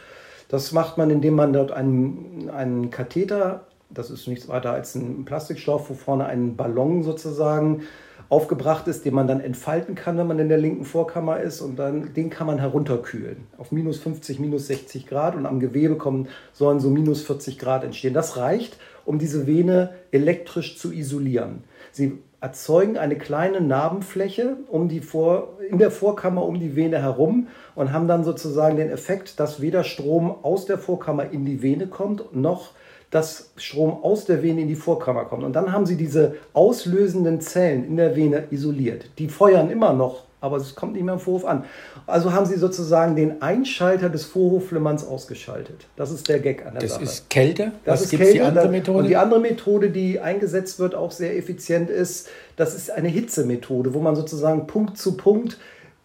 [0.48, 5.26] Das macht man, indem man dort einen, einen Katheter, das ist nichts weiter als ein
[5.26, 7.82] Plastikstoff, wo vorne ein Ballon sozusagen
[8.30, 11.62] aufgebracht ist, den man dann entfalten kann, wenn man in der linken Vorkammer ist.
[11.62, 15.36] Und dann den kann man herunterkühlen auf minus 50, minus 60 Grad.
[15.36, 18.14] Und am Gewebe kommen, sollen so minus 40 Grad entstehen.
[18.14, 21.64] Das reicht, um diese Vene elektrisch zu isolieren.
[21.92, 27.48] Sie erzeugen eine kleine Narbenfläche um die Vor in der Vorkammer um die Vene herum
[27.76, 31.88] und haben dann sozusagen den Effekt, dass weder Strom aus der Vorkammer in die Vene
[31.88, 32.72] kommt, noch
[33.12, 35.44] dass Strom aus der Vene in die Vorkammer kommt.
[35.44, 39.06] Und dann haben sie diese auslösenden Zellen in der Vene isoliert.
[39.18, 41.66] Die feuern immer noch, aber es kommt nicht mehr im Vorhof an.
[42.06, 45.88] Also haben sie sozusagen den Einschalter des Vorhofflimmerns ausgeschaltet.
[45.96, 47.04] Das ist der Gag an der das Sache.
[47.04, 47.72] Das ist Kälte?
[47.84, 49.00] Das Was gibt es die andere Methode?
[49.00, 53.94] Und die andere Methode, die eingesetzt wird, auch sehr effizient ist, das ist eine Hitzemethode,
[53.94, 55.58] wo man sozusagen Punkt zu Punkt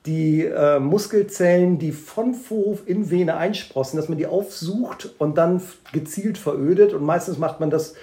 [0.06, 5.62] die äh, Muskelzellen, die von Vorhof in Vene einsprossen, dass man die aufsucht und dann
[5.92, 6.92] gezielt verödet.
[6.92, 7.94] Und meistens macht man das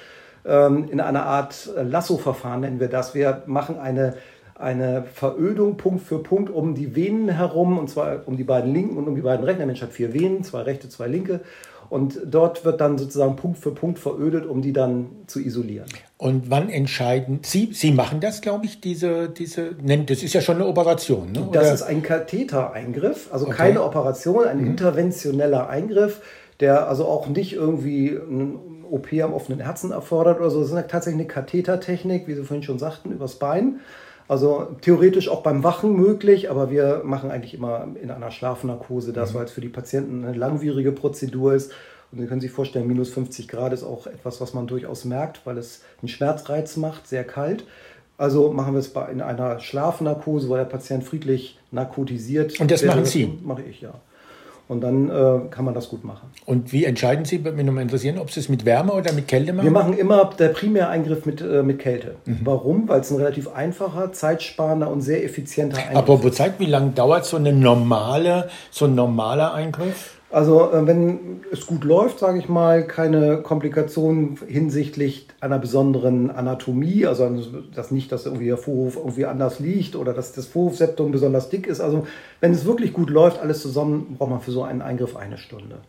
[0.44, 3.14] ähm, in einer Art äh, Lasso-Verfahren, nennen wir das.
[3.14, 4.16] Wir machen eine,
[4.56, 8.98] eine Verödung Punkt für Punkt um die Venen herum, und zwar um die beiden linken
[8.98, 9.60] und um die beiden rechten.
[9.60, 11.42] Der Mensch hat vier Venen, zwei rechte, zwei linke.
[11.91, 15.89] Und dort wird dann sozusagen Punkt für Punkt verödet, um die dann zu isolieren.
[16.17, 17.71] Und wann entscheiden Sie?
[17.73, 21.49] Sie machen das, glaube ich, diese, diese, das ist ja schon eine Operation, ne?
[21.51, 23.58] Das ist ein Kathetereingriff, also okay.
[23.58, 24.67] keine Operation, ein mhm.
[24.67, 26.21] interventioneller Eingriff,
[26.62, 28.58] der also auch nicht irgendwie ein
[28.89, 30.62] OP am offenen Herzen erfordert oder so.
[30.62, 33.82] Das ist tatsächlich eine Kathetertechnik, wie Sie vorhin schon sagten, übers Bein.
[34.32, 39.34] Also theoretisch auch beim Wachen möglich, aber wir machen eigentlich immer in einer Schlafnarkose das,
[39.34, 39.38] mhm.
[39.38, 41.74] weil es für die Patienten eine langwierige Prozedur ist.
[42.13, 45.46] Und Sie können sich vorstellen, minus 50 Grad ist auch etwas, was man durchaus merkt,
[45.46, 47.65] weil es einen Schmerzreiz macht, sehr kalt.
[48.17, 52.58] Also machen wir es in einer Schlafnarkose, wo der Patient friedlich narkotisiert.
[52.62, 53.38] Und das machen Sie?
[53.44, 53.96] Mache ich, ja.
[54.71, 56.29] Und dann äh, kann man das gut machen.
[56.45, 59.27] Und wie entscheiden Sie, würde mich nochmal interessieren, ob Sie es mit Wärme oder mit
[59.27, 59.65] Kälte machen?
[59.65, 62.15] Wir machen immer der Primäreingriff mit, äh, mit Kälte.
[62.23, 62.39] Mhm.
[62.45, 62.88] Warum?
[62.88, 65.97] Weil es ein relativ einfacher, zeitsparender und sehr effizienter Eingriff ist.
[65.97, 70.20] Aber wo zeigt, wie lange dauert so, eine normale, so ein normaler Eingriff?
[70.32, 77.06] Also äh, wenn es gut läuft, sage ich mal, keine Komplikationen hinsichtlich einer besonderen Anatomie,
[77.06, 77.30] also
[77.76, 81.67] dass nicht, dass irgendwie der Vorhof irgendwie anders liegt oder dass das Vorhofseptum besonders dick
[81.67, 81.82] ist.
[81.82, 82.08] Also
[82.39, 85.80] wenn es wirklich gut läuft, alles zusammen, braucht man für so einen Eingriff eine Stunde.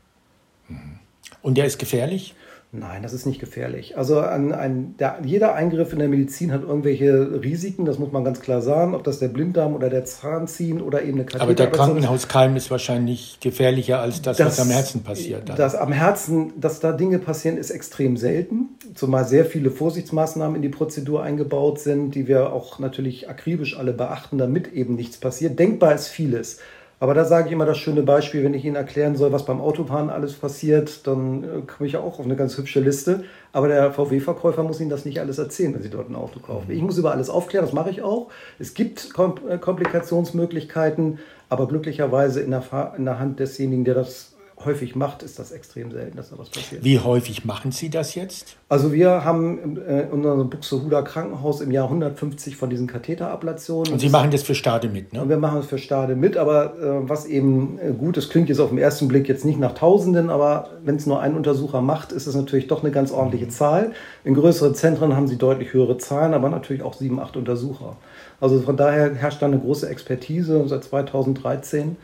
[1.43, 2.35] Und der ist gefährlich?
[2.75, 3.99] Nein, das ist nicht gefährlich.
[3.99, 8.25] Also ein, ein, der, jeder Eingriff in der Medizin hat irgendwelche Risiken, das muss man
[8.25, 11.55] ganz klar sagen, ob das der Blinddarm oder der Zahnziehen oder eben eine Katheter Aber
[11.55, 15.51] der Krankenhauskeim ist wahrscheinlich gefährlicher als das, das was am Herzen passiert.
[15.51, 15.57] Dann.
[15.59, 20.63] Das am Herzen, dass da Dinge passieren, ist extrem selten, zumal sehr viele Vorsichtsmaßnahmen in
[20.63, 25.59] die Prozedur eingebaut sind, die wir auch natürlich akribisch alle beachten, damit eben nichts passiert.
[25.59, 26.59] Denkbar ist vieles.
[27.03, 29.61] Aber da sage ich immer das schöne Beispiel, wenn ich Ihnen erklären soll, was beim
[29.61, 33.25] Autofahren alles passiert, dann äh, komme ich auch auf eine ganz hübsche Liste.
[33.51, 36.69] Aber der VW-Verkäufer muss Ihnen das nicht alles erzählen, wenn Sie dort ein Auto kaufen.
[36.69, 36.77] Mhm.
[36.77, 38.31] Ich muss über alles aufklären, das mache ich auch.
[38.61, 39.09] Es gibt
[39.49, 44.32] äh, Komplikationsmöglichkeiten, aber glücklicherweise in der, in der Hand desjenigen, der das
[44.65, 46.85] häufig macht, ist das extrem selten, dass da was passiert.
[46.85, 48.57] Wie häufig machen Sie das jetzt?
[48.69, 53.93] Also wir haben äh, in unserem Buxtehuder Krankenhaus im Jahr 150 von diesen Katheterablationen.
[53.93, 55.23] Und Sie machen das für Stade mit, ne?
[55.23, 58.49] Und wir machen es für Stade mit, aber äh, was eben äh, gut ist, klingt
[58.49, 61.81] jetzt auf den ersten Blick jetzt nicht nach Tausenden, aber wenn es nur ein Untersucher
[61.81, 63.93] macht, ist es natürlich doch eine ganz ordentliche Zahl.
[64.25, 67.97] In größeren Zentren haben Sie deutlich höhere Zahlen, aber natürlich auch sieben, acht Untersucher.
[68.41, 71.97] Also von daher herrscht da eine große Expertise seit 2013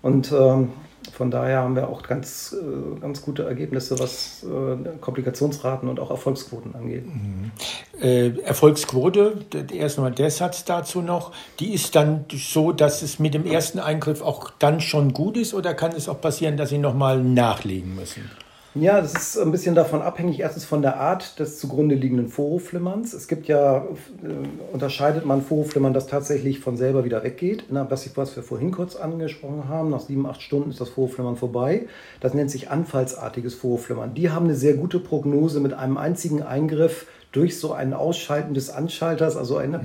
[0.00, 0.70] und ähm,
[1.12, 6.10] von daher haben wir auch ganz, äh, ganz gute Ergebnisse, was äh, Komplikationsraten und auch
[6.10, 7.04] Erfolgsquoten angeht.
[7.06, 7.50] Mhm.
[8.00, 13.34] Äh, Erfolgsquote, erst einmal der Satz dazu noch, die ist dann so, dass es mit
[13.34, 16.78] dem ersten Eingriff auch dann schon gut ist oder kann es auch passieren, dass Sie
[16.78, 18.30] nochmal nachlegen müssen?
[18.74, 23.12] Ja, das ist ein bisschen davon abhängig, erstens von der Art des zugrunde liegenden Vorhofflimmerns.
[23.12, 27.64] Es gibt ja, äh, unterscheidet man Vorhofflimmern, das tatsächlich von selber wieder weggeht.
[27.68, 30.88] Na, was, ich, was wir vorhin kurz angesprochen haben, nach sieben, acht Stunden ist das
[30.88, 31.86] Vorhofflimmern vorbei.
[32.20, 34.14] Das nennt sich anfallsartiges Vorhofflimmern.
[34.14, 38.70] Die haben eine sehr gute Prognose mit einem einzigen Eingriff durch so ein Ausschalten des
[38.70, 39.84] Anschalters, also eine mhm.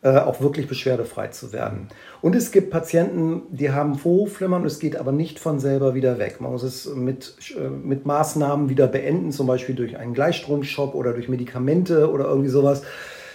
[0.00, 1.88] Äh, auch wirklich beschwerdefrei zu werden.
[2.20, 6.40] Und es gibt Patienten, die haben Vorhofflimmern, es geht aber nicht von selber wieder weg.
[6.40, 11.14] Man muss es mit, äh, mit Maßnahmen wieder beenden, zum Beispiel durch einen Gleichstromshop oder
[11.14, 12.82] durch Medikamente oder irgendwie sowas.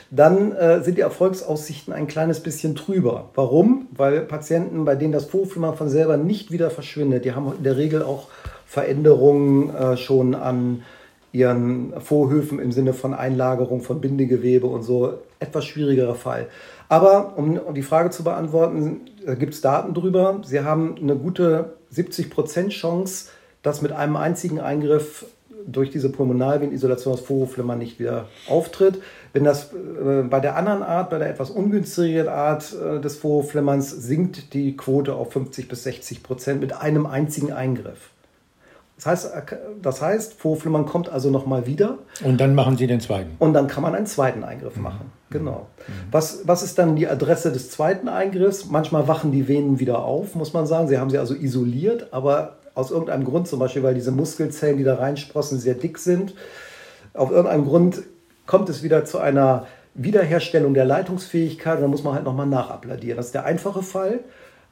[0.09, 3.31] Dann äh, sind die Erfolgsaussichten ein kleines bisschen trüber.
[3.35, 3.87] Warum?
[3.91, 7.75] Weil Patienten, bei denen das Vorhofflimmern von selber nicht wieder verschwindet, die haben in der
[7.75, 8.29] Regel auch
[8.65, 10.83] Veränderungen äh, schon an
[11.33, 16.47] ihren Vorhöfen im Sinne von Einlagerung von Bindegewebe und so etwas schwierigerer Fall.
[16.87, 19.01] Aber um, die Frage zu beantworten,
[19.39, 20.41] gibt es Daten drüber.
[20.45, 23.29] Sie haben eine gute 70% Chance,
[23.63, 25.25] dass mit einem einzigen Eingriff
[25.65, 29.01] durch diese Pulmonalvenisolation das Vorhofflimmern nicht wieder auftritt.
[29.31, 33.89] Wenn das äh, bei der anderen Art, bei der etwas ungünstigeren Art äh, des Vorhofflimmerns,
[33.89, 38.12] sinkt die Quote auf 50 bis 60 Prozent mit einem einzigen Eingriff.
[38.95, 39.31] Das heißt,
[39.81, 41.97] das heißt, Vorflimmern kommt also nochmal wieder.
[42.23, 43.35] Und dann machen Sie den zweiten.
[43.39, 44.83] Und dann kann man einen zweiten Eingriff mhm.
[44.83, 45.11] machen.
[45.29, 45.67] Genau.
[45.87, 45.91] Mhm.
[46.11, 48.65] Was, was ist dann die Adresse des zweiten Eingriffs?
[48.65, 50.87] Manchmal wachen die Venen wieder auf, muss man sagen.
[50.87, 54.83] Sie haben sie also isoliert, aber aus irgendeinem Grund, zum Beispiel, weil diese Muskelzellen, die
[54.83, 56.33] da reinsprossen, sehr dick sind,
[57.13, 58.03] auf irgendeinem Grund
[58.45, 63.17] kommt es wieder zu einer Wiederherstellung der Leitungsfähigkeit und dann muss man halt nochmal nachappladieren.
[63.17, 64.21] Das ist der einfache Fall.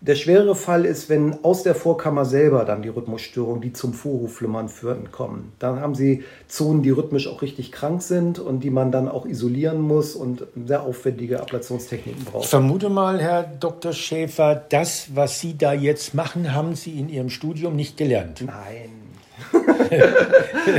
[0.04, 4.68] Der schwere Fall ist, wenn aus der Vorkammer selber dann die Rhythmusstörungen, die zum Vorhofflimmern
[4.68, 5.54] führen, kommen.
[5.60, 9.28] Dann haben Sie Zonen, die rhythmisch auch richtig krank sind und die man dann auch
[9.28, 12.46] isolieren muss und sehr aufwendige Ablationstechniken braucht.
[12.46, 13.94] Ich vermute mal, Herr Dr.
[13.94, 18.44] Schäfer, das, was Sie da jetzt machen, haben Sie in Ihrem Studium nicht gelernt.
[18.44, 19.01] Nein,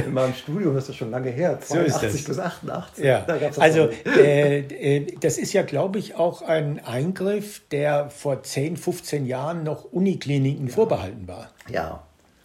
[0.07, 3.05] in meinem Studium ist das schon lange her, 82 so bis 88.
[3.05, 3.25] Ja.
[3.27, 8.77] Da also äh, äh, das ist ja, glaube ich, auch ein Eingriff, der vor 10,
[8.77, 10.73] 15 Jahren noch Unikliniken ja.
[10.73, 11.51] vorbehalten war.
[11.71, 12.03] Ja,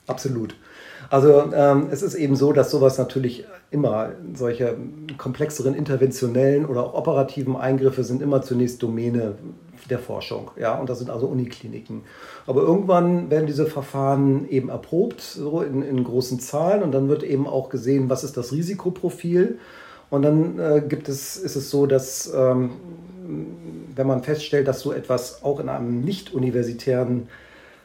[0.07, 0.55] absolut.
[1.09, 4.77] Also ähm, es ist eben so, dass sowas natürlich immer solche
[5.17, 9.35] komplexeren interventionellen oder operativen Eingriffe sind immer zunächst Domäne
[9.89, 10.51] der Forschung.
[10.57, 12.03] Ja, und das sind also Unikliniken.
[12.45, 17.23] Aber irgendwann werden diese Verfahren eben erprobt, so in, in großen Zahlen, und dann wird
[17.23, 19.59] eben auch gesehen, was ist das Risikoprofil.
[20.09, 22.71] Und dann äh, gibt es, ist es so, dass ähm,
[23.95, 27.27] wenn man feststellt, dass so etwas auch in einem nicht universitären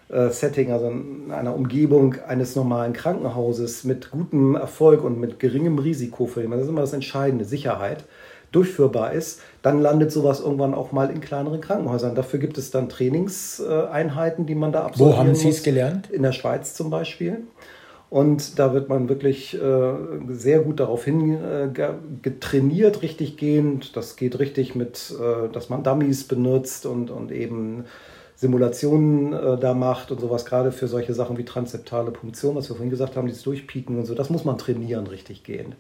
[0.08, 5.78] äh, Setting, also in einer Umgebung eines normalen Krankenhauses mit gutem Erfolg und mit geringem
[5.78, 8.04] Risiko für jemanden, das ist immer das Entscheidende, Sicherheit,
[8.52, 12.14] durchführbar ist, dann landet sowas irgendwann auch mal in kleineren Krankenhäusern.
[12.14, 16.10] Dafür gibt es dann Trainingseinheiten, die man da absolvieren Wo haben Sie es gelernt?
[16.10, 17.42] In der Schweiz zum Beispiel.
[18.10, 19.92] Und da wird man wirklich äh,
[20.28, 21.68] sehr gut darauf hin äh,
[22.20, 23.96] getrainiert, richtig gehend.
[23.96, 27.84] Das geht richtig mit, äh, dass man Dummies benutzt und, und eben
[28.42, 32.76] Simulationen äh, da macht und sowas, gerade für solche Sachen wie transzeptale Punktion, was wir
[32.76, 35.76] vorhin gesagt haben, dieses Durchpieken und so, das muss man trainieren, richtig gehend.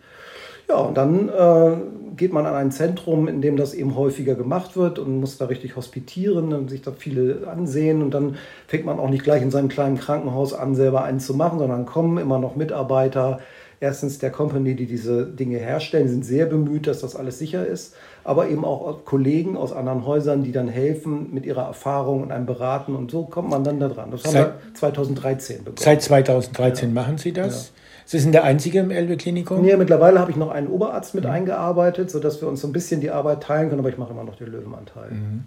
[0.68, 1.76] Ja, und dann äh,
[2.16, 5.46] geht man an ein Zentrum, in dem das eben häufiger gemacht wird und muss da
[5.46, 8.02] richtig hospitieren und sich da viele ansehen.
[8.02, 11.34] Und dann fängt man auch nicht gleich in seinem kleinen Krankenhaus an, selber einen zu
[11.34, 13.40] machen, sondern kommen immer noch Mitarbeiter,
[13.82, 17.94] erstens der Company, die diese Dinge herstellen, sind sehr bemüht, dass das alles sicher ist,
[18.22, 22.46] aber eben auch Kollegen aus anderen Häusern, die dann helfen mit ihrer Erfahrung und einem
[22.46, 24.12] beraten und so kommt man dann da dran.
[24.12, 25.76] Das haben wir 2013 begonnen.
[25.78, 26.94] Seit 2013 ja.
[26.94, 27.71] machen Sie das?
[27.71, 27.71] Ja.
[28.04, 29.62] Sie sind der Einzige im Elbe-Klinikum?
[29.62, 31.30] Nee, mittlerweile habe ich noch einen Oberarzt mit mhm.
[31.30, 34.24] eingearbeitet, sodass wir uns so ein bisschen die Arbeit teilen können, aber ich mache immer
[34.24, 35.10] noch den Löwenanteil.
[35.10, 35.44] Mhm.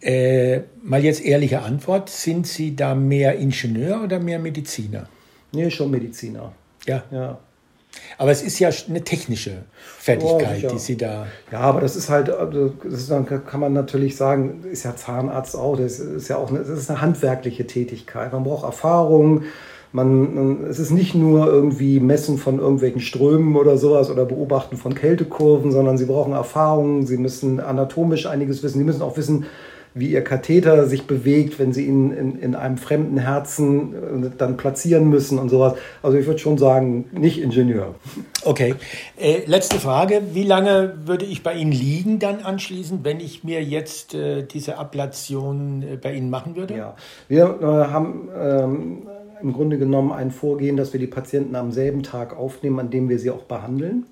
[0.00, 5.08] Äh, mal jetzt ehrliche Antwort, sind Sie da mehr Ingenieur oder mehr Mediziner?
[5.52, 6.52] Nee, schon Mediziner.
[6.86, 7.02] Ja.
[7.10, 7.38] ja.
[8.16, 9.64] Aber es ist ja eine technische
[9.98, 11.26] Fertigkeit, oh, die Sie da.
[11.50, 14.96] Ja, aber das ist halt, also, das ist, dann kann man natürlich sagen, ist ja
[14.96, 18.32] Zahnarzt auch, das ist ja auch eine, das ist eine handwerkliche Tätigkeit.
[18.32, 19.44] Man braucht Erfahrung.
[19.92, 24.94] Man, es ist nicht nur irgendwie Messen von irgendwelchen Strömen oder sowas oder Beobachten von
[24.94, 29.46] Kältekurven, sondern Sie brauchen Erfahrung, Sie müssen anatomisch einiges wissen, Sie müssen auch wissen,
[29.94, 34.56] wie ihr Katheter sich bewegt, wenn sie ihn in, in einem fremden Herzen äh, dann
[34.56, 35.74] platzieren müssen und sowas.
[36.02, 37.94] Also ich würde schon sagen, nicht Ingenieur.
[38.44, 38.74] Okay.
[39.18, 40.22] Äh, letzte Frage.
[40.32, 44.78] Wie lange würde ich bei Ihnen liegen dann anschließend, wenn ich mir jetzt äh, diese
[44.78, 46.76] Ablation äh, bei Ihnen machen würde?
[46.76, 46.94] Ja,
[47.28, 49.02] wir äh, haben ähm,
[49.42, 53.08] im Grunde genommen ein Vorgehen, dass wir die Patienten am selben Tag aufnehmen, an dem
[53.08, 54.06] wir sie auch behandeln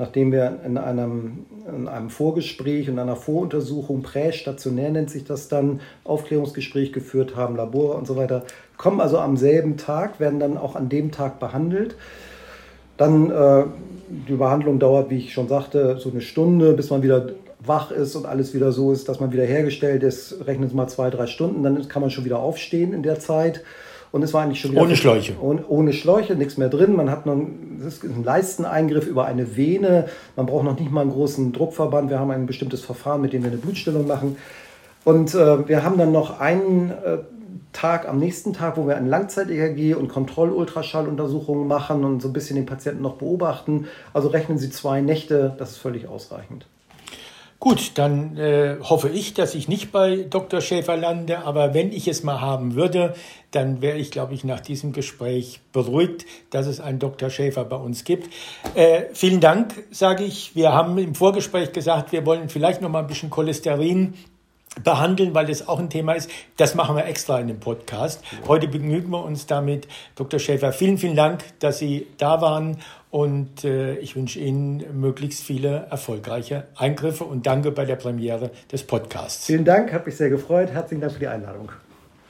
[0.00, 5.80] nachdem wir in einem, in einem Vorgespräch und einer Voruntersuchung, prästationär nennt sich das dann,
[6.04, 8.44] Aufklärungsgespräch geführt haben, Labor und so weiter,
[8.78, 11.96] kommen also am selben Tag, werden dann auch an dem Tag behandelt.
[12.96, 13.64] Dann äh,
[14.26, 17.28] die Behandlung dauert, wie ich schon sagte, so eine Stunde, bis man wieder
[17.60, 20.46] wach ist und alles wieder so ist, dass man wieder hergestellt ist.
[20.46, 23.62] Rechnen Sie mal zwei, drei Stunden, dann kann man schon wieder aufstehen in der Zeit.
[24.12, 24.82] Und es war eigentlich schon wieder.
[24.82, 25.34] Ohne Schläuche.
[25.40, 26.96] Ohne, ohne Schläuche, nichts mehr drin.
[26.96, 30.06] Man hat noch einen Leisteneingriff über eine Vene.
[30.36, 32.10] Man braucht noch nicht mal einen großen Druckverband.
[32.10, 34.36] Wir haben ein bestimmtes Verfahren, mit dem wir eine Blutstillung machen.
[35.04, 37.18] Und äh, wir haben dann noch einen äh,
[37.72, 42.56] Tag am nächsten Tag, wo wir ein Langzeit-EKG und Kontrollultraschalluntersuchungen machen und so ein bisschen
[42.56, 43.86] den Patienten noch beobachten.
[44.12, 46.66] Also rechnen Sie zwei Nächte, das ist völlig ausreichend.
[47.60, 50.62] Gut, dann äh, hoffe ich, dass ich nicht bei Dr.
[50.62, 53.14] Schäfer lande, aber wenn ich es mal haben würde,
[53.50, 57.28] dann wäre ich, glaube ich, nach diesem Gespräch beruhigt, dass es einen Dr.
[57.28, 58.32] Schäfer bei uns gibt.
[58.74, 60.56] Äh, vielen Dank, sage ich.
[60.56, 64.14] Wir haben im Vorgespräch gesagt, wir wollen vielleicht noch mal ein bisschen Cholesterin
[64.82, 66.30] behandeln, weil das auch ein Thema ist.
[66.56, 68.22] Das machen wir extra in dem Podcast.
[68.48, 69.86] Heute begnügen wir uns damit.
[70.14, 70.40] Dr.
[70.40, 72.78] Schäfer, vielen, vielen Dank, dass Sie da waren
[73.10, 78.84] und äh, ich wünsche Ihnen möglichst viele erfolgreiche Eingriffe und danke bei der Premiere des
[78.84, 79.46] Podcasts.
[79.46, 80.70] Vielen Dank, hat mich sehr gefreut.
[80.70, 81.70] Herzlichen Dank für die Einladung.